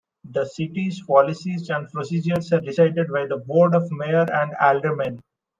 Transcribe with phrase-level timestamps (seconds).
[0.31, 5.21] The city's policies and procedures are decided by the Board of Mayor and Aldermen.